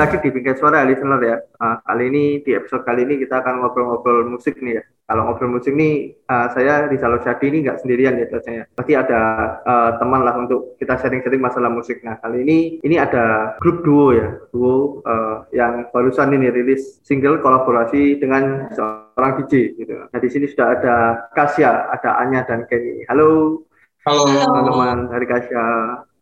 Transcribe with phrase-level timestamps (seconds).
[0.00, 1.36] lagi di Bingkai Suara listener ya.
[1.60, 4.82] Uh, kali ini di episode kali ini kita akan ngobrol-ngobrol musik nih ya.
[5.04, 8.64] Kalau ngobrol musik nih uh, saya di Salo Jadi ini nggak sendirian ya biasanya.
[8.72, 9.20] Pasti ada
[9.60, 12.00] uh, teman lah untuk kita sharing-sharing masalah musik.
[12.00, 17.44] Nah kali ini ini ada grup duo ya, duo uh, yang barusan ini rilis single
[17.44, 20.00] kolaborasi dengan seorang DJ gitu.
[20.00, 20.96] Nah di sini sudah ada
[21.36, 23.04] Kasya, ada Anya dan Kenny.
[23.04, 23.62] Halo.
[24.08, 24.24] Halo.
[24.24, 25.64] Teman-teman dari Kasya.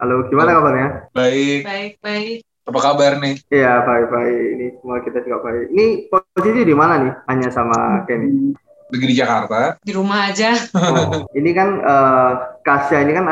[0.03, 0.89] Halo, gimana kabarnya?
[1.15, 1.63] Baik.
[1.63, 2.48] Baik, baik.
[2.69, 3.41] Apa kabar nih?
[3.49, 4.41] Iya, baik-baik.
[4.61, 5.73] Ini semua kita juga baik.
[5.73, 7.13] Ini posisi di mana nih?
[7.25, 8.53] Hanya sama Kenny.
[8.93, 9.81] Lagi di Jakarta.
[9.81, 10.53] Di rumah aja.
[10.77, 13.25] Oh, ini kan uh, Kasya ini kan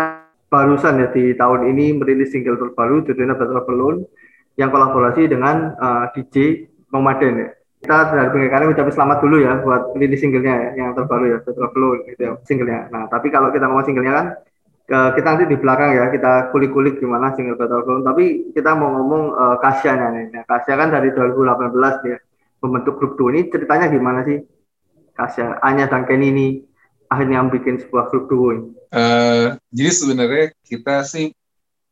[0.49, 4.09] barusan ya di tahun ini merilis single terbaru judulnya Better Balloon
[4.57, 7.49] yang kolaborasi dengan uh, DJ Nomaden ya.
[7.77, 11.39] Kita dari pinggir kalian ucapin selamat dulu ya buat rilis singlenya ya, yang terbaru ya
[11.45, 12.89] Better Balloon gitu ya singlenya.
[12.89, 14.27] Nah tapi kalau kita ngomong singlenya kan
[14.87, 19.23] kita nanti di belakang ya kita kulik-kulik gimana single Battle Film tapi kita mau ngomong
[19.35, 22.19] uh, Kasya nih nah, Kasya kan dari 2018 ya
[22.61, 23.29] membentuk grup duo.
[23.33, 24.41] Ini ceritanya gimana sih
[25.17, 26.61] Kasya Anya dan ini
[27.07, 28.67] akhirnya bikin sebuah grup duo ini.
[28.91, 31.33] Uh, jadi sebenarnya kita sih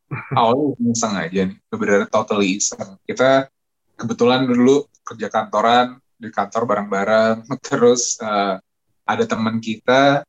[0.37, 1.57] awalnya iseng aja nih.
[1.69, 2.99] Sebenarnya totally iseng.
[3.05, 3.49] Kita
[3.95, 7.47] kebetulan dulu kerja kantoran di kantor bareng-bareng.
[7.67, 8.57] Terus uh,
[9.05, 10.25] ada teman kita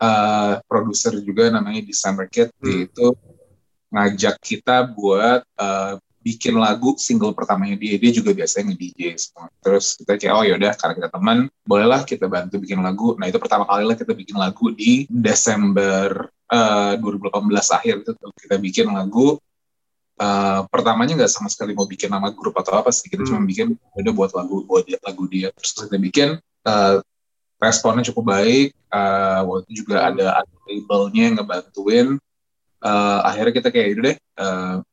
[0.00, 2.86] uh, produser juga namanya December Kid hmm.
[2.90, 3.06] itu
[3.90, 5.96] ngajak kita buat uh,
[6.26, 7.94] bikin lagu single pertamanya dia.
[8.02, 9.46] Dia juga biasanya nge-DJ semua.
[9.62, 13.14] Terus kita kayak oh yaudah karena kita teman bolehlah kita bantu bikin lagu.
[13.14, 17.30] Nah itu pertama kali lah kita bikin lagu di Desember uh, 2018
[17.78, 18.12] akhir itu
[18.42, 19.38] kita bikin lagu.
[20.16, 23.28] Uh, pertamanya nggak sama sekali mau bikin nama grup atau apa sih kita hmm.
[23.28, 25.54] cuma bikin udah buat lagu buat lagu dia.
[25.54, 26.28] Terus kita bikin
[26.66, 26.98] uh,
[27.56, 32.08] responnya cukup baik uh, waktu itu juga ada, ada labelnya yang ngebantuin.
[32.84, 34.84] Uh, akhirnya kita kayak itu deh uh,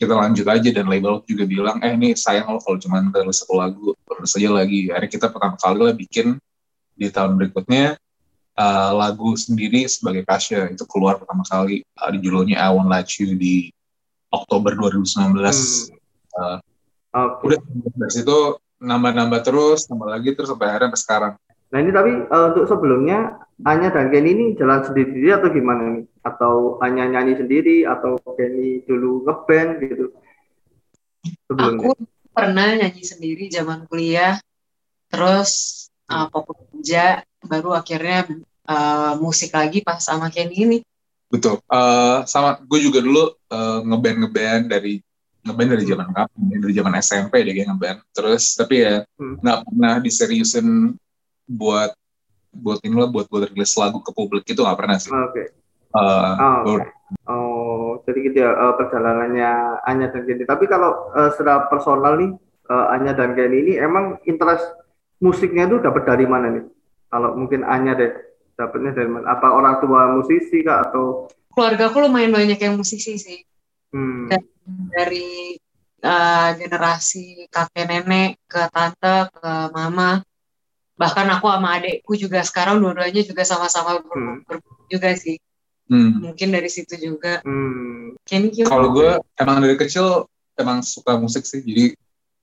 [0.00, 0.70] kita lanjut aja.
[0.72, 4.50] Dan label juga bilang eh ini sayang loh kalau cuma rilis satu lagu terus aja
[4.50, 4.88] lagi.
[4.88, 6.40] Akhirnya kita pertama kali lah bikin
[6.98, 7.94] di tahun berikutnya
[8.58, 13.08] uh, lagu sendiri sebagai Kasya itu keluar pertama kali uh, di judulnya I Won't Let
[13.22, 13.70] You di
[14.34, 15.46] Oktober 2019 hmm.
[16.36, 16.58] uh,
[17.14, 17.44] okay.
[17.46, 17.58] udah
[17.94, 18.38] dari situ
[18.82, 21.32] nambah-nambah terus nambah lagi terus sampai akhirnya sampai sekarang
[21.68, 23.36] Nah ini tapi uh, untuk sebelumnya
[23.66, 26.04] Anya dan Kenny ini jalan sendiri atau gimana nih?
[26.22, 30.06] Atau Anya nyanyi sendiri atau Kenny dulu ngeband gitu?
[31.50, 31.82] Sebelumnya.
[31.82, 31.92] Aku
[32.30, 34.38] pernah nyanyi sendiri zaman kuliah,
[35.10, 35.50] terus
[36.06, 38.30] uh, pop kerja, baru akhirnya
[38.70, 40.78] uh, musik lagi pas sama Kenny ini.
[41.28, 41.60] Betul.
[41.68, 45.02] Uh, sama gue juga dulu uh, ngeband ngeband dari
[45.44, 46.40] ngeband dari zaman kapan?
[46.56, 47.98] Dari zaman SMP deh kayak ngeband.
[48.16, 49.44] Terus tapi ya hmm.
[49.44, 49.66] nggak hmm.
[49.68, 50.96] pernah diseriusin
[51.48, 51.96] buat
[52.52, 55.10] buat ini lah buat buat rilis lagu ke publik itu nggak pernah sih.
[55.10, 55.32] Oke.
[55.32, 55.46] Okay.
[55.88, 56.92] Uh, oh, okay.
[57.24, 60.44] oh, jadi gitu ya uh, perjalanannya Anya dan Kenny.
[60.44, 62.30] Tapi kalau uh, secara personal nih
[62.68, 64.68] uh, Anya dan Kenny ini emang interest
[65.24, 66.64] musiknya itu dapat dari mana nih?
[67.08, 68.12] Kalau mungkin Anya deh
[68.60, 69.32] dapatnya dari mana?
[69.32, 71.32] Apa orang tua musisi kak atau?
[71.56, 73.40] Keluarga aku lumayan banyak yang musisi sih.
[73.88, 74.28] Hmm.
[74.28, 74.44] Dan
[74.92, 75.56] dari
[76.04, 80.20] uh, generasi kakek nenek ke tante ke mama
[80.98, 84.42] bahkan aku sama adekku juga sekarang dua-duanya juga sama-sama hmm.
[84.90, 85.38] juga sih
[85.86, 86.26] hmm.
[86.26, 88.18] mungkin dari situ juga hmm.
[88.66, 90.26] kalau gue emang dari kecil
[90.58, 91.94] emang suka musik sih jadi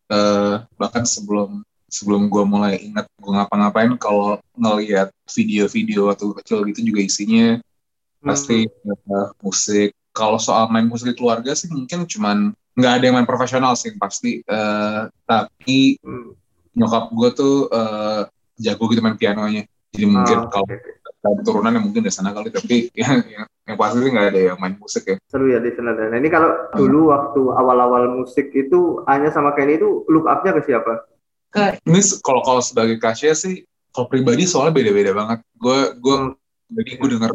[0.07, 6.79] uh, bahkan sebelum sebelum gue mulai ingat gue ngapa-ngapain kalau ngelihat video-video waktu kecil gitu
[6.95, 8.23] juga isinya hmm.
[8.23, 8.71] pasti
[9.11, 13.27] uh, musik kalau soal main musik di keluarga sih mungkin cuman nggak ada yang main
[13.27, 16.31] profesional sih pasti uh, tapi hmm.
[16.75, 18.23] nyokap gue tuh uh,
[18.59, 19.63] jago gitu main pianonya
[19.95, 21.43] jadi mungkin oh, kalau okay.
[21.47, 24.57] turunan yang mungkin dari sana kali tapi yang, yang, yang pasti sih nggak ada yang
[24.59, 26.75] main musik ya seru ya di sana nah ini kalau hmm.
[26.75, 31.07] dulu waktu awal-awal musik itu hanya sama Kenny itu look up-nya ke siapa
[31.49, 33.63] ke ini kalau kalau sebagai Kasya sih
[33.95, 36.31] kalau pribadi soalnya beda-beda banget gue gue hmm.
[36.75, 37.31] jadi gue denger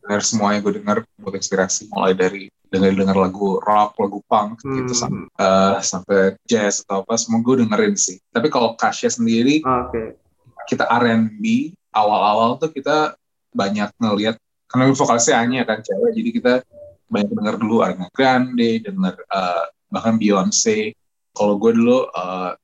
[0.00, 4.66] dengar semuanya gue dengar buat inspirasi mulai dari dengar dengar lagu rock lagu punk gitu,
[4.66, 4.78] hmm.
[4.86, 9.60] gitu sampai, uh, sampai jazz atau apa semua gue dengerin sih tapi kalau Kasya sendiri
[9.66, 10.14] ah, okay.
[10.70, 13.18] kita R&B awal-awal tuh kita
[13.50, 14.38] banyak ngelihat
[14.70, 16.52] karena vokalisnya hanya kan cewek jadi kita
[17.10, 20.94] banyak denger dulu Ariana Grande denger uh, bahkan Beyonce
[21.34, 22.54] kalau gue dulu uh,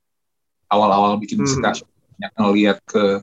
[0.70, 1.82] awal-awal bikin musik hmm.
[1.82, 3.18] banyak ngelihat ke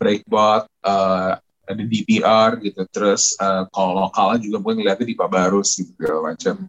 [0.00, 1.36] Breakbot uh,
[1.72, 2.82] ada DPR gitu.
[2.90, 6.66] Terus uh, kalau lokalnya juga gue ngeliatnya di Pabarus gitu segala macam.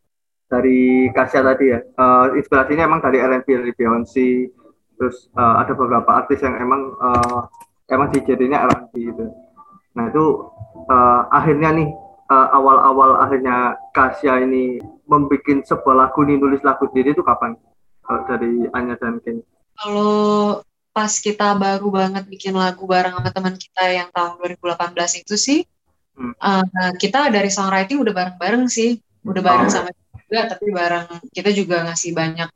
[0.52, 4.52] Dari Kasia tadi ya uh, inspirasinya emang dari R&B dari Beyonce
[5.00, 7.48] terus uh, ada beberapa artis yang emang uh,
[7.90, 9.26] emang dijadinya R&B gitu.
[9.96, 10.26] Nah itu
[10.92, 11.90] uh, akhirnya nih
[12.32, 17.56] uh, awal-awal akhirnya Kasia ini membuat sebuah lagu nih nulis lagu sendiri itu kapan?
[18.08, 19.40] Uh, dari Anya dan Ken?
[19.78, 20.60] Kalau
[20.92, 25.60] pas kita baru banget bikin lagu bareng sama teman kita yang tahun 2018 itu sih
[26.20, 26.36] hmm.
[26.36, 29.74] uh, kita dari songwriting udah bareng-bareng sih udah bareng oh.
[29.74, 32.50] sama juga tapi bareng kita juga ngasih banyak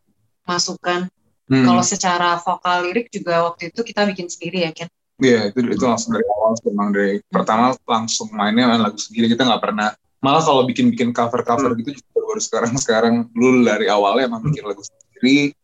[0.44, 1.08] masukan
[1.48, 1.66] hmm.
[1.66, 5.64] kalau secara vokal lirik juga waktu itu kita bikin sendiri ya kan Iya, yeah, itu
[5.72, 9.96] itu langsung dari awal memang dari pertama langsung mainnya main lagu sendiri kita nggak pernah
[10.20, 11.80] malah kalau bikin bikin cover cover hmm.
[11.88, 15.56] gitu juga baru sekarang sekarang dulu dari awalnya emang bikin lagu sendiri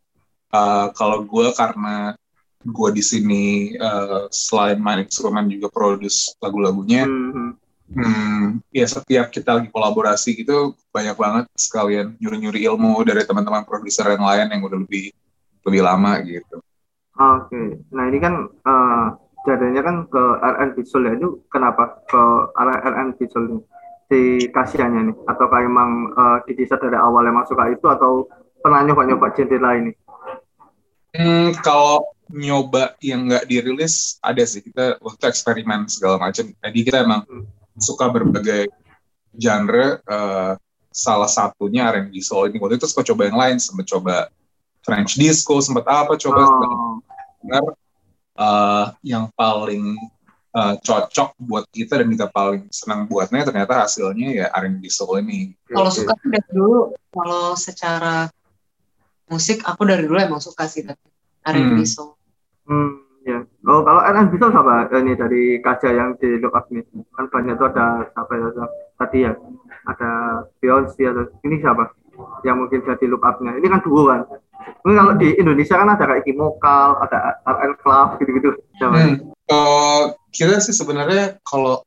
[0.55, 2.15] uh, kalau gue karena
[2.61, 3.45] gue di sini
[3.77, 7.61] uh, selain main instrumen juga produce lagu-lagunya hmm.
[7.91, 14.07] Hmm, ya setiap kita lagi kolaborasi gitu banyak banget sekalian nyuri-nyuri ilmu dari teman-teman produser
[14.15, 15.11] yang lain yang udah lebih
[15.67, 16.63] lebih lama gitu.
[17.19, 17.67] Oke, okay.
[17.91, 19.11] nah ini kan uh,
[19.43, 22.23] jadinya kan ke RN Visual ya itu kenapa ke
[22.55, 23.59] arah RN Visual ini
[24.07, 24.19] si
[24.51, 28.27] kasihannya nih atau kayak emang uh, di desa dari awal emang suka itu atau
[28.63, 29.95] pernah nyoba-nyoba genre lain nih?
[31.11, 36.51] Hmm, kalau nyoba yang nggak dirilis ada sih kita waktu eksperimen segala macam.
[36.51, 37.45] Jadi kita emang hmm.
[37.79, 38.67] suka berbagai
[39.35, 39.99] genre.
[40.07, 40.53] Uh,
[40.91, 44.15] salah satunya R&B soul ini waktu itu sempat coba yang lain, sempat coba
[44.83, 46.43] French disco, sempat apa coba.
[46.43, 46.99] Oh
[48.37, 49.97] uh, yang paling
[50.55, 55.53] uh, cocok buat kita dan kita paling senang buatnya ternyata hasilnya ya R&B soul ini.
[55.69, 58.27] Kalau suka dari dulu, kalau secara
[59.31, 61.87] musik aku dari dulu emang suka sih R&B hmm.
[61.87, 62.15] soul.
[62.69, 63.39] Hmm, ya.
[63.65, 66.85] Oh kalau R&B soul apa ini dari kaca yang di look up nih?
[67.13, 68.47] Kan banyak tuh ada siapa ya
[68.97, 69.33] tadi ya?
[69.89, 70.09] Ada
[70.61, 71.89] Beyonce atau ini siapa?
[72.45, 73.57] Yang mungkin jadi look up-nya.
[73.57, 74.21] Ini kan duo kan?
[74.85, 78.49] Mungkin kalau di Indonesia kan ada kayak Kimokal, ada RL Club gitu-gitu.
[78.81, 79.33] Hmm.
[79.49, 81.81] Uh, kita sih sebenarnya kalau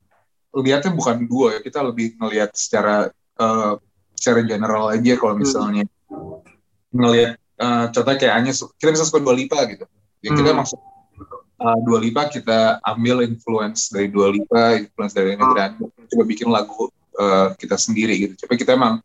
[0.54, 3.78] lihatnya bukan dua ya, kita lebih ngelihat secara uh,
[4.14, 5.42] secara general aja kalau hmm.
[5.42, 6.94] misalnya hmm.
[6.94, 9.86] ngelihat uh, contohnya kayak hanya kita bisa suka dua lipa gitu.
[10.24, 10.38] Ya hmm.
[10.40, 10.80] kita maksud
[11.60, 15.92] uh, dua lipa kita ambil influence dari dua lipa, influence dari Negra, oh.
[15.92, 16.88] coba bikin lagu
[17.20, 18.48] uh, kita sendiri gitu.
[18.48, 19.04] Coba kita emang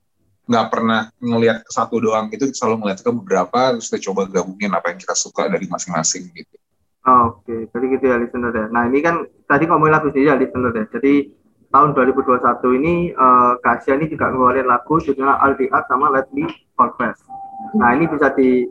[0.50, 4.74] nggak pernah ngelihat ke satu doang gitu selalu ngeliat ke beberapa terus kita coba gabungin
[4.74, 6.58] apa yang kita suka dari masing-masing gitu
[7.06, 7.70] oke okay.
[7.70, 10.90] jadi gitu ya listener ya nah ini kan tadi ngomongin lagu sih ya listener ya
[10.90, 11.30] jadi
[11.70, 16.50] tahun 2021 ini uh, Kasia ini juga ngeluarin lagu judulnya Aldi Art sama Let Me
[16.74, 17.22] Confess
[17.78, 18.66] nah ini bisa di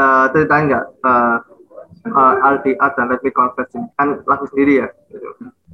[0.00, 1.44] uh, ceritain nggak uh,
[2.06, 4.88] uh, Aldi Art dan Let Me Confess ini kan lagu sendiri ya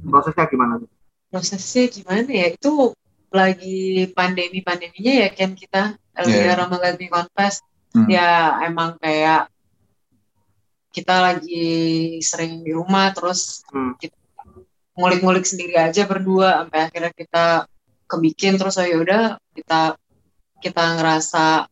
[0.07, 0.81] prosesnya gimana
[1.29, 2.93] prosesnya gimana ya itu
[3.33, 6.65] lagi pandemi-pandeminya ya kan kita LDR yeah.
[6.65, 7.55] sama Let Confess
[7.93, 8.07] hmm.
[8.07, 8.29] ya
[8.63, 9.51] emang kayak
[10.95, 11.67] kita lagi
[12.23, 13.99] sering di rumah terus hmm.
[13.99, 14.15] kita
[14.95, 17.67] ngulik-ngulik sendiri aja berdua sampai akhirnya kita
[18.07, 19.99] kebikin terus oh yaudah kita
[20.63, 21.67] kita ngerasa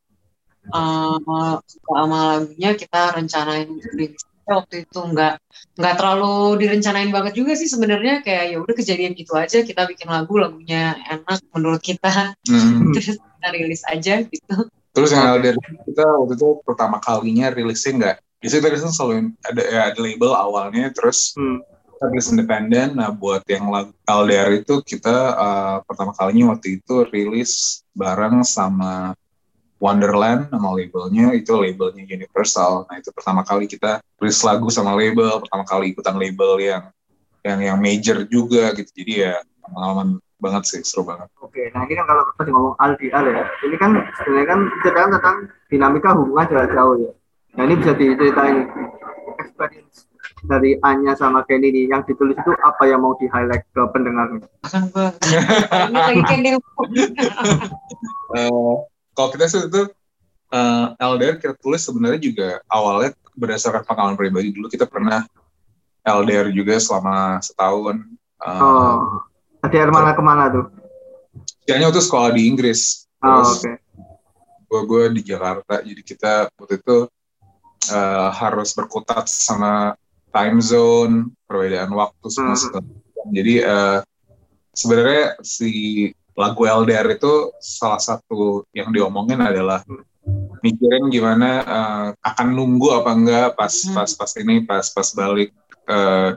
[0.76, 5.36] uh, suka sama lagunya kita rencanain rilis waktu itu nggak
[5.80, 8.22] nggak terlalu direncanain banget juga sih sebenarnya.
[8.22, 12.36] Kayak ya udah kejadian gitu aja kita bikin lagu lagunya enak menurut kita.
[12.48, 12.92] Hmm.
[12.96, 14.56] terus kita rilis aja gitu.
[14.94, 15.58] Terus yang dari
[15.90, 18.18] kita waktu itu pertama kalinya rilisnya nggak?
[18.44, 21.66] Biasanya kita rilisnya selalu ada ya, ada label awalnya terus hmm.
[21.98, 22.88] kita rilis independen.
[23.00, 29.18] Nah buat yang lagu LDR itu kita uh, pertama kalinya waktu itu rilis bareng sama
[29.84, 32.88] Wonderland nama labelnya itu labelnya Universal.
[32.88, 36.88] Nah itu pertama kali kita rilis lagu sama label, pertama kali ikutan label yang
[37.44, 39.04] yang yang major juga gitu.
[39.04, 41.28] Jadi ya pengalaman banget sih, seru banget.
[41.44, 43.92] Oke, nah ini kan kalau tadi ngomong LDR ya, ini kan
[44.24, 45.38] sebenarnya kan ceritakan tentang
[45.68, 47.12] dinamika hubungan jarak jauh ya.
[47.60, 48.64] Nah ini bisa diceritain
[49.44, 50.08] experience
[50.48, 54.48] dari Anya sama Kenny ini yang ditulis itu apa yang mau di highlight ke pendengarnya?
[54.64, 55.08] Kan gue
[55.92, 56.56] ini lagi Kenny.
[59.14, 59.82] Kalau kita sih itu
[60.54, 65.26] uh, eh, LDR kita tulis sebenarnya juga awalnya berdasarkan pengalaman pribadi dulu kita pernah
[66.04, 68.04] LDR juga selama setahun.
[68.44, 68.98] Uh, oh,
[69.64, 70.66] LDR mana ke mana tuh?
[71.64, 73.08] Kayaknya waktu sekolah di Inggris.
[73.24, 73.64] Oh, oke.
[73.64, 73.76] Okay.
[74.68, 77.08] Gue gue di Jakarta, jadi kita waktu itu
[77.94, 79.96] uh, harus berkutat sama
[80.34, 82.58] time zone, perbedaan waktu semua.
[82.58, 82.84] Hmm.
[83.32, 84.02] Jadi uh,
[84.74, 85.72] sebenarnya si
[86.34, 89.86] lagu LDR itu salah satu yang diomongin adalah
[90.64, 93.94] mikirin gimana uh, akan nunggu apa enggak pas hmm.
[93.94, 95.52] pas pas ini pas pas balik
[95.86, 96.34] uh,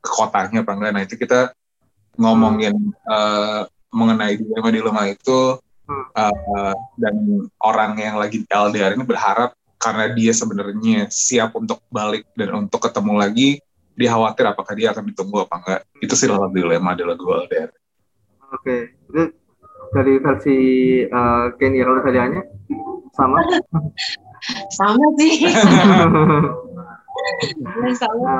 [0.00, 0.90] ke kotanya apa enggak.
[0.96, 1.52] Nah itu kita
[2.16, 2.74] ngomongin
[3.06, 7.14] uh, mengenai dilema-dilema itu uh, dan
[7.60, 13.12] orang yang lagi LDR ini berharap karena dia sebenarnya siap untuk balik dan untuk ketemu
[13.20, 13.48] lagi
[13.96, 17.70] dia khawatir apakah dia akan ditunggu apa enggak itu sih dalam dilema adalah lagu LDR
[18.52, 18.80] oke okay.
[19.10, 19.22] itu
[19.94, 20.56] dari versi
[21.06, 22.42] uh, Kenny kalau tadiannya
[23.14, 23.38] sama?
[24.74, 25.32] Sama sih.
[27.96, 28.34] Sama.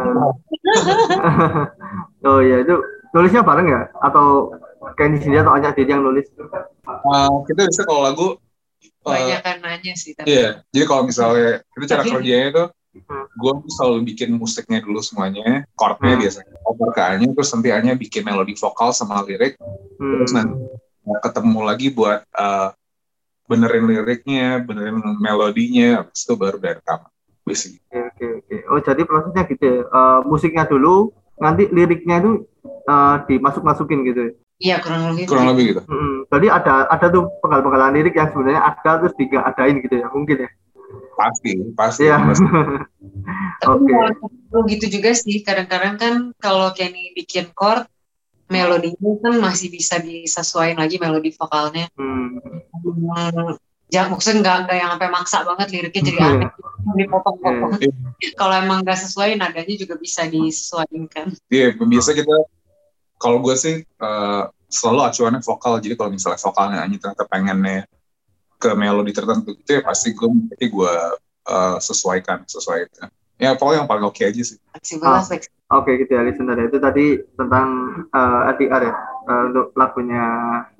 [2.26, 2.74] Oh ya itu
[3.14, 3.82] nulisnya bareng ya?
[4.04, 4.52] Atau
[4.94, 6.28] Kenny sendiri atau Anya dia yang nulis?
[6.86, 8.28] Uh, kita bisa kalau lagu
[9.06, 10.34] banyak kan nanya sih tapi.
[10.34, 10.66] iya.
[10.74, 12.64] Jadi kalau misalnya itu cara kerjanya itu
[13.04, 16.22] gue selalu bikin musiknya dulu semuanya chordnya hmm.
[16.24, 19.60] biasanya over ke nya terus nanti nya bikin melodi vokal sama lirik
[20.00, 20.24] hmm.
[20.24, 20.56] terus nanti
[21.22, 22.74] ketemu lagi buat uh,
[23.46, 27.10] benerin liriknya benerin melodinya habis itu baru dari rekaman
[27.46, 28.56] Oke oke oke.
[28.74, 29.78] Oh jadi prosesnya gitu ya.
[29.94, 32.42] Uh, musiknya dulu, nanti liriknya itu
[32.90, 34.20] uh, dimasuk masukin gitu.
[34.20, 34.32] Ya?
[34.56, 35.24] Iya kurang lebih.
[35.30, 35.82] Kurang lebih gitu.
[35.86, 40.10] Hmm, jadi ada ada tuh penggal-penggalan lirik yang sebenarnya ada terus tiga adain gitu ya
[40.10, 40.50] mungkin ya.
[41.16, 42.04] Pasti pasti.
[42.06, 42.20] Iya.
[43.64, 44.64] Tapi okay.
[44.76, 47.88] gitu juga sih kadang-kadang kan kalau Kenny bikin chord
[48.46, 51.90] melodinya kan masih bisa disesuaikan lagi melodi vokalnya.
[51.98, 52.38] Hmm.
[52.70, 53.58] Hmm,
[53.90, 56.30] ya maksudnya nggak nggak yang sampai maksa banget liriknya jadi iya.
[56.30, 56.50] aneh
[56.94, 57.72] dipotong-potong.
[57.82, 58.32] Yeah.
[58.38, 61.34] kalau emang nggak sesuai nadanya juga bisa disesuaikan.
[61.50, 62.36] Iya, yeah, biasa kita
[63.18, 67.88] kalau gue sih uh, selalu acuannya vokal jadi kalau misalnya vokalnya hanya ternyata pengennya
[68.56, 70.94] ke melodi tertentu itu ya pasti gue mesti gue
[71.48, 74.58] uh, sesuaikan sesuaikan ya pokoknya yang paling oke okay aja sih.
[75.04, 75.36] Ah, oke
[75.84, 77.68] okay, gitu ya listener itu tadi tentang
[78.10, 78.94] uh, eh, ADR ya
[79.28, 80.24] uh, untuk lagunya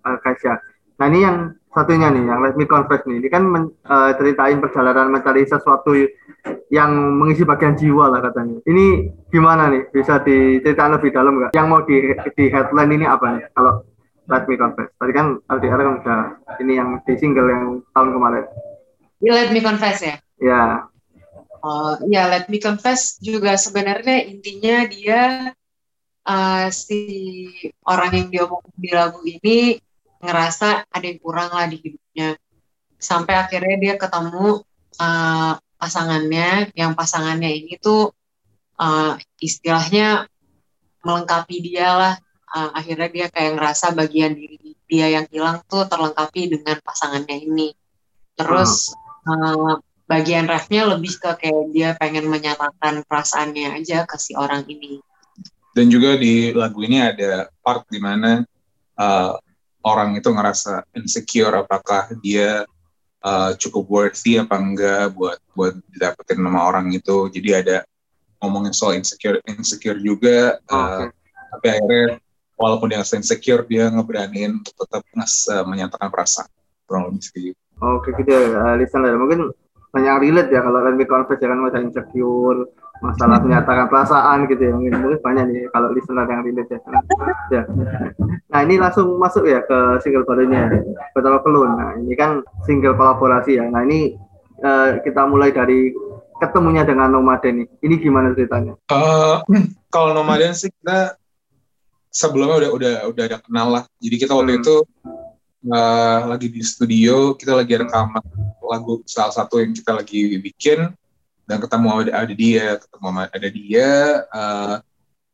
[0.05, 0.57] uh, Kasia
[0.97, 3.21] nah ini yang satunya nih yang Let Me Confess nih.
[3.21, 5.93] Ini kan men, uh, ceritain perjalanan mencari sesuatu
[6.73, 6.91] yang
[7.21, 8.65] mengisi bagian jiwa lah katanya.
[8.65, 9.93] Ini gimana nih?
[9.93, 11.53] Bisa diceritain lebih dalam nggak?
[11.53, 13.45] Yang mau di, di headline ini apa nih?
[13.53, 13.85] Kalau
[14.27, 14.91] Let Me Confess.
[14.99, 16.21] Tadi kan LDR kan udah
[16.63, 17.65] ini yang di single yang
[17.95, 18.45] tahun kemarin.
[19.23, 20.17] Let Me Confess ya?
[20.37, 20.87] Ya
[21.67, 25.53] uh, ya Let Me Confess juga sebenarnya intinya dia
[26.27, 27.01] uh, si
[27.87, 29.81] orang yang diomong di lagu ini
[30.23, 32.39] ngerasa ada yang kurang lah di hidupnya.
[32.97, 34.65] Sampai akhirnya dia ketemu
[34.99, 36.73] uh, pasangannya.
[36.73, 38.11] Yang pasangannya ini tuh
[38.81, 40.27] uh, istilahnya
[41.05, 42.15] melengkapi dia lah
[42.55, 47.69] uh, akhirnya dia kayak ngerasa bagian diri dia yang hilang tuh terlengkapi dengan pasangannya ini.
[48.39, 48.95] Terus
[49.27, 55.03] uh, bagian refnya lebih ke kayak dia pengen menyatakan perasaannya aja ke si orang ini.
[55.75, 58.47] Dan juga di lagu ini ada part di mana
[58.97, 59.35] uh,
[59.85, 62.65] orang itu ngerasa insecure apakah dia
[63.21, 67.29] uh, cukup worthy apa enggak buat buat didapetin nama orang itu.
[67.29, 67.77] Jadi ada
[68.41, 71.13] ngomongin soal insecure insecure juga uh, okay.
[71.51, 72.05] tapi akhirnya
[72.57, 76.49] walaupun dia insecure dia ngeberaniin untuk tetap ngas uh, menyatakan perasaan
[76.89, 77.61] kurang lebih seperti itu.
[77.85, 79.53] Oke gitu ya, uh, listener mungkin
[79.93, 82.69] banyak relate ya kalau lebih confess ya kan masa insecure
[83.05, 86.81] masalah menyatakan perasaan gitu ya mungkin, mungkin banyak nih kalau listener yang relate ya.
[87.53, 87.63] ya.
[88.49, 90.69] Nah ini langsung masuk ya ke single barunya
[91.13, 91.77] Betul Pelun.
[91.77, 93.69] Nah ini kan single kolaborasi ya.
[93.69, 94.17] Nah ini
[94.65, 95.93] uh, kita mulai dari
[96.41, 97.69] ketemunya dengan Nomaden nih.
[97.85, 98.77] Ini gimana ceritanya?
[98.89, 99.45] Uh,
[99.93, 101.21] kalau Nomaden sih kita
[102.17, 103.85] sebelumnya udah udah udah ada kenal lah.
[104.01, 104.61] Jadi kita waktu hmm.
[104.65, 104.77] itu
[105.69, 108.25] uh, lagi di studio, kita lagi rekaman
[108.67, 110.91] lagu salah satu yang kita lagi bikin
[111.47, 113.89] dan ketemu ada, ada dia ketemu ada dia
[114.35, 114.77] uh,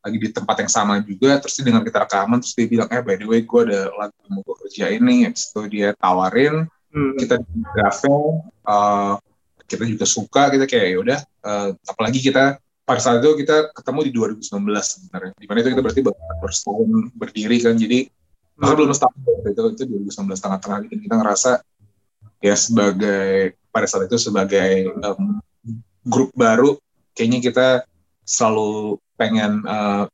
[0.03, 3.01] lagi di tempat yang sama juga terus dia dengar kita rekaman terus dia bilang eh
[3.01, 6.69] by the way gue ada lagu yang mau gue kerja ini habis itu dia tawarin
[6.93, 7.17] hmm.
[7.17, 7.63] kita di
[8.69, 9.17] uh,
[9.65, 14.13] kita juga suka kita kayak yaudah uh, apalagi kita pada saat itu kita ketemu di
[14.15, 17.99] 2019 sebenarnya di mana itu kita berarti baru setahun berdiri kan jadi
[18.59, 19.17] bahkan belum setahun
[19.49, 21.53] itu itu 2019 tengah-tengah dan kita ngerasa
[22.43, 25.39] ya sebagai pada saat itu sebagai um,
[26.03, 26.77] grup baru
[27.15, 27.67] kayaknya kita
[28.27, 30.05] selalu pengen uh,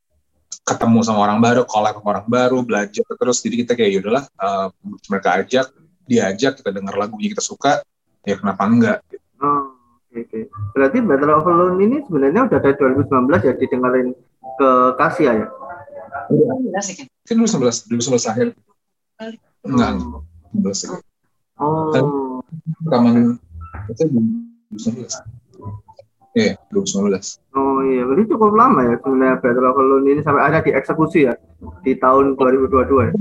[0.68, 3.40] ketemu sama orang baru, collab sama orang baru, belajar terus.
[3.40, 4.68] Jadi kita kayak yaudahlah uh,
[5.08, 5.66] mereka ajak,
[6.04, 7.80] diajak, kita dengar lagunya kita suka,
[8.28, 8.98] ya kenapa enggak?
[9.40, 9.67] Oh,
[10.25, 10.40] oke.
[10.75, 14.08] Berarti Battle of Alone ini sebenarnya udah dari 2019 ya didengarin
[14.58, 15.46] ke Kasia ya?
[16.28, 16.52] Iya.
[17.28, 18.46] Kan 2019, 2019 akhir.
[19.66, 19.90] Enggak,
[20.56, 21.02] 2019.
[21.58, 22.40] Oh.
[22.87, 23.37] Rekaman
[23.90, 24.02] itu
[24.72, 25.10] 2019.
[26.37, 27.40] Iya, 2019.
[27.56, 31.26] Oh iya, berarti cukup lama ya sebenarnya Better of Alone ini sampai ada di eksekusi
[31.26, 31.34] ya
[31.82, 33.12] di tahun 2022 ya.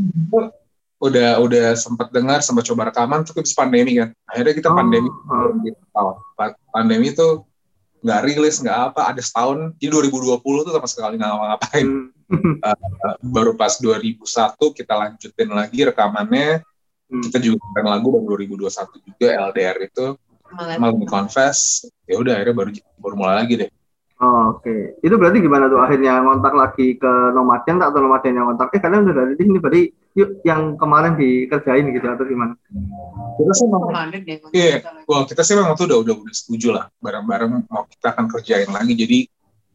[0.98, 4.10] Udah udah sempat dengar, sempat coba rekaman, tapi pandemi kan.
[4.28, 5.56] Akhirnya kita pandemi, oh.
[5.64, 5.82] gitu.
[5.96, 7.48] Oh, pa- pandemi tuh
[8.04, 9.74] nggak rilis, nggak apa, ada setahun.
[9.80, 11.88] Jadi 2020 tuh sama sekali nggak ngapa-ngapain.
[12.28, 12.54] Hmm.
[12.60, 14.20] Uh, baru pas 2001
[14.76, 16.62] kita lanjutin lagi rekamannya.
[17.08, 17.24] Hmm.
[17.24, 20.06] Kita juga bikin lagu baru 2021 juga LDR itu
[20.48, 21.88] Malah malam confess.
[22.08, 22.70] Ya udah akhirnya baru
[23.00, 23.72] baru mulai lagi deh.
[24.18, 28.50] Oh, Oke, itu berarti gimana tuh akhirnya ngontak lagi ke Nomaden tak atau Nomaden yang
[28.50, 28.74] ngontak?
[28.74, 29.84] Eh kalian udah dari di sini berarti
[30.18, 32.58] yuk yang kemarin dikerjain gitu atau gimana?
[33.38, 34.38] Kita sih memang kemarin deh.
[34.50, 38.26] Iya, Wah, kita sih memang tuh udah udah udah setuju lah bareng-bareng mau kita akan
[38.26, 38.98] kerjain lagi.
[38.98, 39.20] Jadi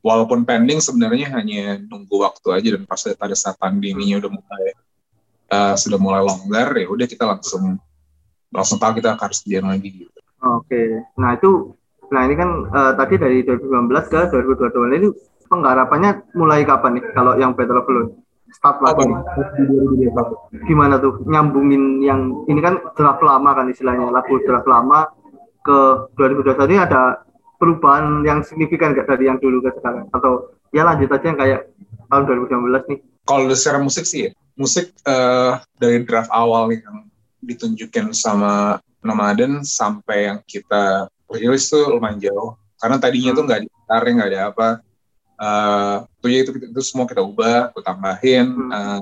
[0.03, 4.65] walaupun pending sebenarnya hanya nunggu waktu aja dan pas pada saat pandeminya udah mulai
[5.47, 7.79] eh, sudah mulai longgar ya udah kita langsung
[8.51, 10.19] langsung tahu kita harus kerjain lagi gitu.
[10.43, 11.71] Oke, nah itu,
[12.11, 15.09] nah ini kan eh, tadi dari 2019 ke 2022 ini
[15.47, 17.89] penggarapannya mulai kapan nih kalau yang Battle of?
[18.53, 19.19] Start lagi nih.
[20.69, 25.09] Gimana tuh nyambungin yang ini kan draft lama kan istilahnya lagu draft lama
[25.65, 25.79] ke
[26.21, 27.03] 2021 ini ada
[27.57, 31.61] perubahan yang signifikan nggak dari yang dulu ke sekarang atau ya lanjut aja yang kayak
[32.11, 32.99] tahun 2019 nih.
[33.23, 37.07] Kalau secara musik sih ya, musik eh, dari draft awal yang
[37.43, 42.55] ditunjukin sama Nomaden sampai yang kita rilis tuh lumayan jauh.
[42.79, 44.69] Karena tadinya tuh nggak ada nggak ada apa.
[45.43, 48.47] Eh tuh ya itu, itu semua kita ubah, kita tambahin.
[48.47, 48.71] Hmm.
[48.71, 49.01] Eh,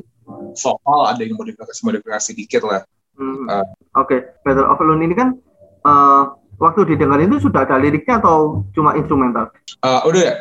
[0.57, 2.83] vokal ada yang modifikasi modifikasi dikit lah.
[3.21, 3.45] Hmm.
[3.47, 3.67] Ah.
[4.01, 5.37] Oke, Battle of Alone ini kan
[5.85, 6.23] eh,
[6.57, 9.53] waktu didengar itu sudah ada liriknya atau cuma instrumental?
[9.85, 10.35] Eh, udah ya,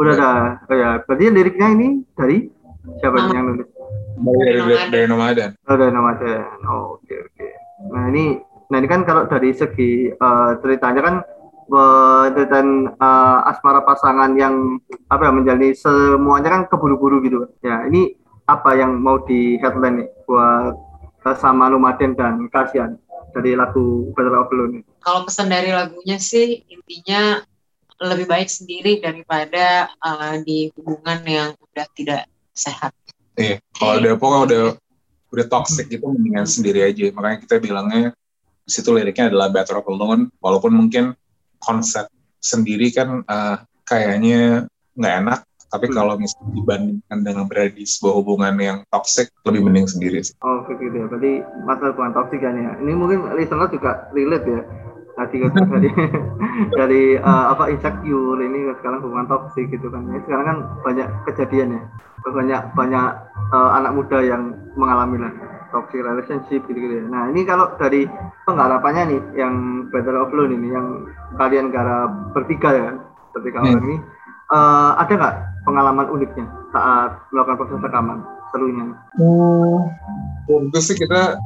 [0.00, 0.32] Udah ada,
[0.64, 0.90] oh ya.
[1.04, 2.48] Berarti liriknya ini dari
[3.04, 3.32] siapa Nama.
[3.36, 3.68] yang nulis?
[4.20, 5.50] dari, dari, dari Nomaden.
[5.68, 6.42] Oh, dari saya.
[6.64, 7.48] Oh, oke oke.
[7.92, 8.24] Nah ini,
[8.72, 11.14] nah ini kan kalau dari segi eh, ceritanya kan
[11.70, 17.46] eh, ceritaan eh, asmara pasangan yang apa ya menjalani semuanya kan keburu-buru gitu.
[17.62, 18.18] Ya ini
[18.50, 20.74] apa yang mau di headline nih buat
[21.26, 22.98] eh, sama Lumaden dan Kasian
[23.30, 24.82] dari lagu Battle of Alone?
[25.00, 27.40] Kalau pesan dari lagunya sih intinya
[28.00, 32.24] lebih baik sendiri daripada uh, di hubungan yang udah tidak
[32.56, 32.96] sehat.
[33.36, 34.64] Iya, kalau udah pokoknya udah
[35.30, 37.12] udah toxic gitu mendingan sendiri aja.
[37.12, 38.16] Makanya kita bilangnya
[38.64, 40.32] di situ liriknya adalah Better Off Alone.
[40.40, 41.12] Walaupun mungkin
[41.60, 42.08] konsep
[42.40, 45.40] sendiri kan eh, kayaknya nggak enak.
[45.70, 45.94] Tapi Hmm.
[46.02, 50.34] kalau misalnya dibandingkan dengan berada di sebuah hubungan yang toxic, lebih mending sendiri sih.
[50.42, 52.74] Oh begitu ya, berarti masalah bukan toksik kan ya.
[52.82, 54.62] Ini mungkin listener juga relate ya.
[55.14, 55.90] Tadi kan dari
[56.74, 60.10] dari eh, apa insecure ini sekarang hubungan toksik gitu kan.
[60.10, 61.82] Ini sekarang kan banyak kejadian ya.
[62.26, 63.06] Banyak banyak
[63.54, 64.42] eh, anak muda yang
[64.74, 65.32] mengalami lah
[65.70, 67.04] toxic relationship gitu gitu ya.
[67.06, 68.06] Nah ini kalau dari
[68.44, 69.54] penggarapannya nih yang
[69.90, 70.86] Battle of Lone ini yang
[71.38, 72.90] kalian garap bertiga ya
[73.30, 73.78] bertiga Hmm.
[73.78, 73.96] orang ini
[74.50, 78.18] eh, ada nggak pengalaman uniknya saat melakukan proses rekaman
[78.50, 78.86] serunya?
[80.50, 81.38] Itu sih kita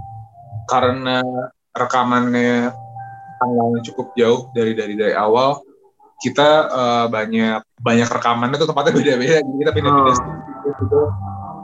[0.64, 1.20] karena
[1.76, 2.72] rekamannya
[3.36, 5.60] tanggalnya cukup jauh dari dari dari awal,
[6.24, 10.24] kita eh, banyak banyak rekamannya tuh tempatnya beda-beda, jadi kita pindah-pindah Oh.
[10.72, 11.02] studio.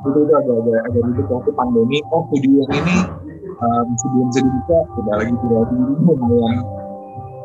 [0.00, 1.98] Itu itu, itu agak ribet waktu pandemi.
[2.08, 2.96] Oh studio yang ini
[3.60, 4.40] eh, sebelum bisa
[5.16, 5.74] lagi tidak lagi
[6.08, 6.54] lumayan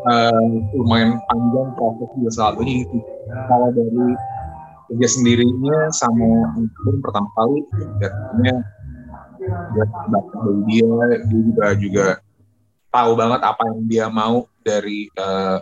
[0.08, 0.44] eh,
[0.78, 2.98] lumayan panjang proses juga selalunya itu.
[3.52, 4.06] Kalau dari
[4.86, 6.30] kerja sendirinya sama
[6.86, 7.60] pun pertama kali
[8.00, 8.56] jadinya
[9.74, 10.89] dia bakat dari dia
[11.26, 12.06] dia juga juga
[12.94, 15.58] tahu banget apa yang dia mau dari eh,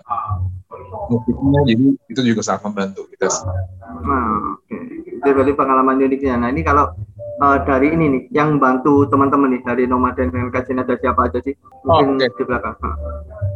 [1.10, 3.46] musiknya jadi itu juga sangat membantu kita sih.
[3.48, 4.78] Nah, oke.
[4.78, 4.93] Itu
[5.32, 6.36] berarti pengalaman uniknya.
[6.36, 6.92] Nah, ini kalau
[7.40, 11.40] eh, dari ini nih, yang bantu teman-teman nih dari Nomaden dan Kajian ada siapa aja
[11.40, 11.56] sih?
[11.88, 12.36] Mungkin Oh, oke.
[12.36, 12.76] di belakang.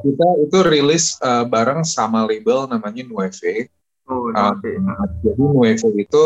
[0.07, 3.67] Kita itu rilis eh, bareng sama label namanya Nueve
[4.07, 4.71] Oh, Ah, oke.
[5.19, 6.25] jadi Nueve itu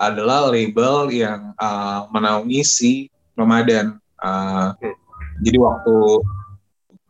[0.00, 2.92] adalah label yang uh, menaungi si
[3.36, 3.98] Nomaden.
[4.16, 4.96] Uh, Oke.
[5.44, 5.96] Jadi waktu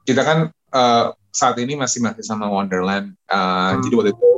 [0.09, 0.39] kita kan
[0.75, 3.15] uh, saat ini masih masih sama Wonderland.
[3.31, 3.83] Uh, Hmm.
[3.87, 4.29] Jadi waktu itu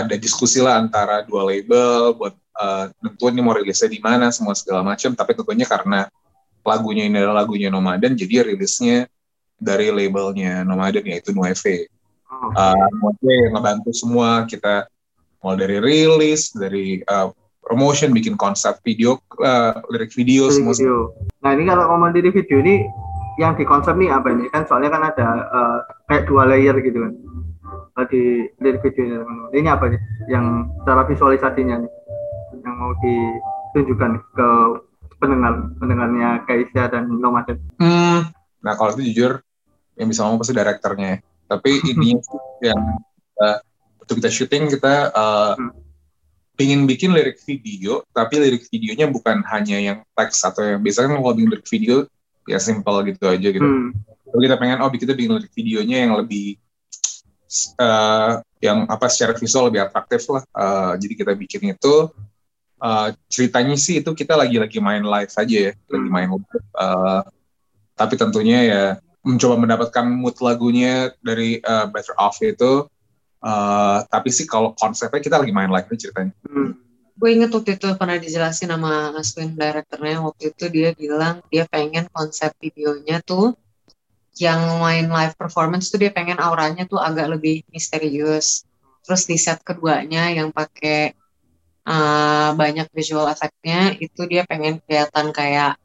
[0.00, 4.56] ada diskusi lah antara dua label buat uh, nentuin ini mau rilisnya di mana semua
[4.56, 5.12] segala macam.
[5.12, 6.08] Tapi tentunya karena
[6.64, 9.10] lagunya ini adalah lagunya Nomaden, jadi rilisnya
[9.60, 11.90] dari labelnya Nomaden yaitu Nueve
[12.32, 14.88] Oh, uh, Mote ngebantu semua kita
[15.44, 17.28] mulai dari rilis dari uh,
[17.60, 21.12] promotion bikin konsep video uh, lirik video dari semua video.
[21.44, 22.88] Nah, ini kalau ngomong dari video ini
[23.36, 24.48] yang di konsep nih apa ini?
[24.48, 27.12] Kan soalnya kan ada eh, kayak dua layer gitu kan.
[27.92, 28.22] Eh, di
[28.56, 29.52] dari videonya teman-teman.
[29.52, 30.00] Ini apa nih?
[30.32, 30.46] Yang
[30.88, 31.92] cara visualisasinya nih
[32.62, 34.48] yang mau ditunjukkan ke
[35.18, 37.58] pendengar pendengarnya Kaisya dan Nomaden.
[37.78, 38.30] Hmm,
[38.62, 39.42] nah kalau itu jujur
[39.96, 41.18] yang bisa ngomong pasti direkturnya ya.
[41.48, 42.16] tapi sih
[42.64, 42.80] yang
[43.28, 43.50] kita
[44.00, 45.70] waktu kita syuting kita uh, hmm.
[46.56, 51.20] pingin bikin lirik video tapi lirik videonya bukan hanya yang teks atau yang biasanya kan
[51.20, 51.96] kalau bikin lirik video
[52.48, 53.92] ya simple gitu aja gitu hmm.
[54.32, 56.56] tapi kita pengen oh kita bikin lirik videonya yang lebih
[57.78, 60.42] uh, yang apa secara visual lebih atraktif lah.
[60.54, 62.08] Uh, jadi kita bikin itu
[62.82, 66.14] uh, ceritanya sih itu kita lagi lagi main live aja ya lagi hmm.
[66.14, 66.66] main live.
[66.74, 67.22] Uh,
[67.94, 68.84] tapi tentunya ya
[69.22, 72.90] mencoba mendapatkan mood lagunya dari uh, Better Off itu.
[73.42, 76.34] Uh, tapi sih kalau konsepnya kita lagi main live ceritanya.
[76.46, 76.78] Hmm.
[77.12, 80.18] gue inget waktu itu pernah dijelasin sama Aswin directornya.
[80.26, 83.54] Waktu itu dia bilang dia pengen konsep videonya tuh
[84.40, 88.64] yang main live performance tuh dia pengen auranya tuh agak lebih misterius.
[89.02, 91.12] Terus di set keduanya yang pakai
[91.84, 95.76] uh, banyak visual efeknya itu dia pengen kelihatan kayak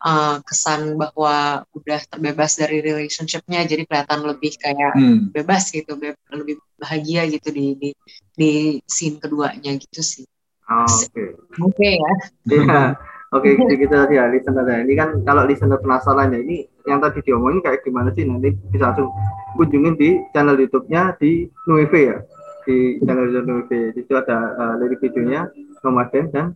[0.00, 3.66] uh, kesan bahwa udah terbebas dari relationshipnya.
[3.68, 5.34] Jadi kelihatan lebih kayak hmm.
[5.34, 7.90] bebas gitu be lebih bahagia gitu di di
[8.32, 8.52] di
[8.88, 10.24] scene keduanya gitu sih.
[10.70, 11.10] Oh, oke.
[11.10, 11.28] Okay.
[11.58, 12.12] oke okay, ya.
[12.48, 12.82] Iya
[13.30, 16.98] oke okay, gitu, gitu ya listener ya ini kan kalau listener penasaran ya ini yang
[16.98, 18.24] tadi diomongin kayak gimana sih?
[18.26, 19.14] Nanti bisa langsung
[19.54, 22.18] kunjungin di channel YouTube-nya di Nueve ya.
[22.66, 25.50] Di channel Nueve itu ada uh, lirik videonya
[25.86, 26.46] Nomaden dan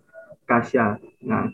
[0.45, 1.01] Kasya.
[1.25, 1.49] Nah,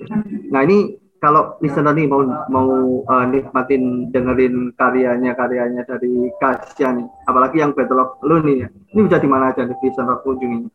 [0.51, 2.69] nah ini kalau listener nih mau mau
[3.07, 8.69] uh, nikmatin dengerin karyanya karyanya dari Kasya nih, apalagi yang Battle of Lu nih ya,
[8.97, 9.77] ini bisa di mana aja nih?
[9.79, 10.67] Listener kunjungi?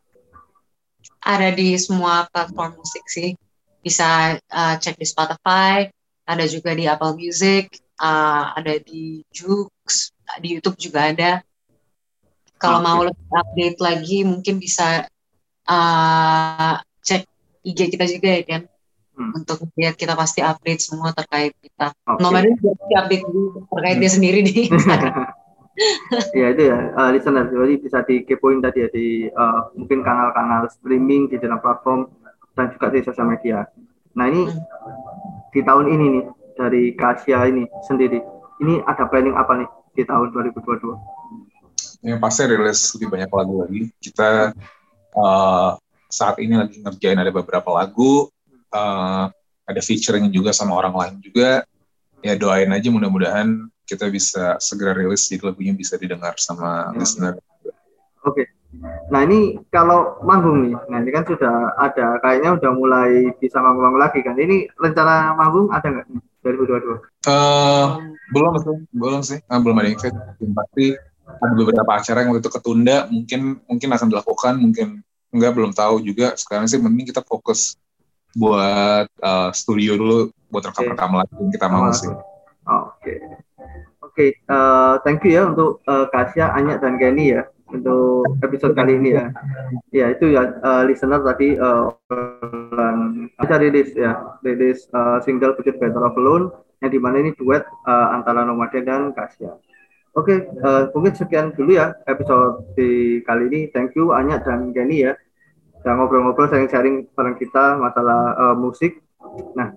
[1.26, 3.34] Ada di semua platform musik sih,
[3.86, 5.86] bisa uh, cek di Spotify,
[6.26, 7.70] ada juga di Apple Music,
[8.02, 10.10] uh, ada di Joox,
[10.42, 11.38] di YouTube juga ada.
[12.58, 12.86] Kalau okay.
[12.90, 15.06] mau lebih update lagi, mungkin bisa
[15.70, 16.74] uh,
[17.06, 17.30] cek
[17.62, 18.62] IG kita juga ya kan
[19.14, 19.32] hmm.
[19.38, 21.94] untuk lihat kita pasti update semua terkait kita.
[21.94, 22.22] Okay.
[22.26, 25.30] Nomornya juga update dulu terkait dia sendiri di Instagram.
[26.32, 31.28] ya itu ya, uh, listener, jadi bisa dikepoin tadi ya di uh, mungkin kanal-kanal streaming
[31.28, 32.08] di dalam platform
[32.56, 33.68] dan juga di sosial media.
[34.16, 34.58] Nah ini hmm.
[35.52, 36.24] di tahun ini nih
[36.56, 38.18] dari Kasia ini sendiri,
[38.64, 42.08] ini ada planning apa nih di tahun 2022?
[42.08, 43.80] Yang pasti rilis lebih banyak lagu lagi.
[44.00, 44.56] Kita
[45.16, 45.70] uh,
[46.08, 48.32] saat ini lagi ngerjain ada beberapa lagu
[48.72, 49.26] uh,
[49.66, 51.66] ada featuring juga sama orang lain juga
[52.22, 56.98] ya doain aja mudah-mudahan kita bisa segera rilis jadi lagunya bisa didengar sama ya.
[56.98, 57.34] listener.
[58.24, 58.42] Oke.
[58.42, 58.55] Okay.
[59.10, 64.02] Nah ini kalau manggung nih, nah ini kan sudah ada kayaknya udah mulai bisa manggung-manggung
[64.02, 64.36] lagi kan.
[64.36, 67.26] Ini rencana manggung ada nggak nih 2022?
[67.26, 67.86] Uh,
[68.34, 70.16] belum sih, belum sih, uh, belum ada invite.
[70.36, 70.86] Pasti
[71.26, 74.86] ada beberapa acara yang waktu itu ketunda, mungkin mungkin akan dilakukan, mungkin
[75.34, 76.36] enggak belum tahu juga.
[76.38, 77.74] Sekarang sih mending kita fokus
[78.36, 80.18] buat uh, studio dulu
[80.52, 81.18] buat rekam-rekam okay.
[81.24, 82.12] lagi yang kita mau sih.
[82.12, 82.20] Oke.
[83.00, 83.18] Okay.
[84.16, 88.26] Oke, okay, uh, eh, thank you ya untuk uh, Kasya, Anya dan Kenny ya untuk
[88.42, 89.26] episode kali ini ya.
[89.90, 91.90] Ya itu ya uh, listener tadi uh,
[93.34, 97.66] bisa rilis ya rilis uh, single Putih Better of Alone yang di mana ini duet
[97.88, 99.56] uh, antara Nomade dan Kasya.
[100.16, 103.60] Oke, okay, uh, mungkin sekian dulu ya episode di kali ini.
[103.68, 105.12] Thank you Anya dan Kenny ya
[105.86, 108.98] ya ngobrol-ngobrol sharing-sharing bareng kita masalah uh, musik.
[109.54, 109.70] Nah,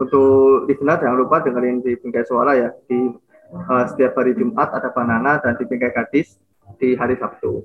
[0.00, 3.12] untuk listener jangan lupa dengerin di Bingkai Suara ya di
[3.52, 6.40] uh, setiap hari Jumat ada Banana dan di Bingkai Gadis
[6.78, 7.64] di hari Sabtu.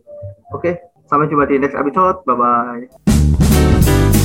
[0.55, 2.23] Oke, sampai jumpa di next episode.
[2.25, 4.24] Bye bye.